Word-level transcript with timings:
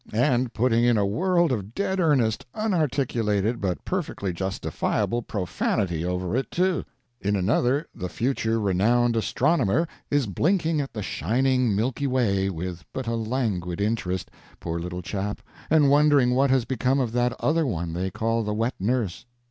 —and 0.31 0.51
putting 0.51 0.83
in 0.83 0.97
a 0.97 1.05
world 1.05 1.51
of 1.51 1.75
dead 1.75 1.99
earnest, 1.99 2.43
unarticulated, 2.55 3.61
but 3.61 3.85
per 3.85 4.01
fectly 4.01 4.33
justifiable 4.33 5.21
profanity 5.21 6.03
over 6.03 6.35
it, 6.35 6.49
too. 6.49 6.83
In 7.19 7.35
an 7.35 7.49
other 7.51 7.85
the 7.93 8.09
future 8.09 8.59
renowned 8.59 9.15
astronomer 9.15 9.87
is 10.09 10.25
blinking 10.25 10.81
at 10.81 10.91
the 10.93 11.03
shining 11.03 11.75
Milky 11.75 12.07
Way 12.07 12.49
with 12.49 12.83
but 12.93 13.05
a 13.05 13.13
languid 13.13 13.79
in 13.79 13.91
67 13.91 13.93
Digitized 13.93 14.09
by 14.09 14.09
VjOOQ 14.09 14.09
iC 14.09 14.11
MARK 14.11 14.11
TWAIN'S 14.11 14.23
SPEECHES 14.23 14.23
terest— 14.25 14.59
poor 14.59 14.79
little 14.79 15.01
chap!— 15.03 15.41
and 15.69 15.89
wondering 15.91 16.31
what 16.33 16.49
has 16.49 16.65
become 16.65 16.99
of 16.99 17.11
that 17.11 17.33
other 17.39 17.67
one 17.67 17.93
they 17.93 18.09
call 18.09 18.41
the 18.43 18.55
wet 18.55 18.73
nurse. 18.79 19.25